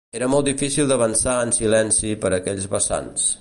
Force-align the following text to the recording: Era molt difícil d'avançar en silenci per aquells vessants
Era 0.19 0.27
molt 0.35 0.47
difícil 0.47 0.87
d'avançar 0.91 1.35
en 1.43 1.53
silenci 1.59 2.15
per 2.25 2.33
aquells 2.39 2.67
vessants 2.77 3.29